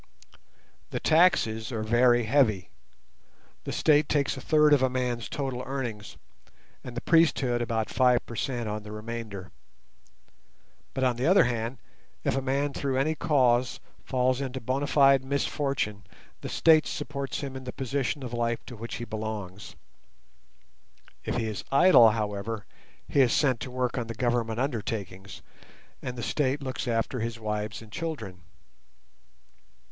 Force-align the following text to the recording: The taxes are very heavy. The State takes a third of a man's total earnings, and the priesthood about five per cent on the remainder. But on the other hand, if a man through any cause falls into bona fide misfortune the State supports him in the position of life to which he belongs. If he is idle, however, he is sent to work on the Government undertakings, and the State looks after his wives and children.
The 0.89 0.99
taxes 0.99 1.71
are 1.71 1.83
very 1.83 2.23
heavy. 2.23 2.71
The 3.65 3.71
State 3.71 4.09
takes 4.09 4.35
a 4.35 4.41
third 4.41 4.73
of 4.73 4.81
a 4.81 4.89
man's 4.89 5.29
total 5.29 5.61
earnings, 5.63 6.17
and 6.83 6.97
the 6.97 7.01
priesthood 7.01 7.61
about 7.61 7.87
five 7.91 8.25
per 8.25 8.35
cent 8.35 8.67
on 8.67 8.81
the 8.81 8.91
remainder. 8.91 9.51
But 10.95 11.03
on 11.03 11.17
the 11.17 11.27
other 11.27 11.43
hand, 11.43 11.77
if 12.23 12.35
a 12.35 12.41
man 12.41 12.73
through 12.73 12.97
any 12.97 13.13
cause 13.13 13.79
falls 14.03 14.41
into 14.41 14.59
bona 14.59 14.87
fide 14.87 15.23
misfortune 15.23 16.03
the 16.41 16.49
State 16.49 16.87
supports 16.87 17.41
him 17.41 17.55
in 17.55 17.65
the 17.65 17.71
position 17.71 18.23
of 18.23 18.33
life 18.33 18.65
to 18.65 18.75
which 18.75 18.95
he 18.95 19.05
belongs. 19.05 19.75
If 21.25 21.35
he 21.37 21.45
is 21.45 21.63
idle, 21.71 22.09
however, 22.09 22.65
he 23.07 23.21
is 23.21 23.33
sent 23.33 23.59
to 23.59 23.69
work 23.69 23.99
on 23.99 24.07
the 24.07 24.15
Government 24.15 24.59
undertakings, 24.59 25.43
and 26.01 26.17
the 26.17 26.23
State 26.23 26.63
looks 26.63 26.87
after 26.87 27.19
his 27.19 27.39
wives 27.39 27.83
and 27.83 27.91
children. 27.91 28.41